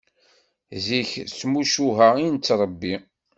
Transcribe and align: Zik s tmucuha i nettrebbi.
Zik 0.85 1.09
s 1.31 1.33
tmucuha 1.39 2.09
i 2.23 2.25
nettrebbi. 2.33 2.95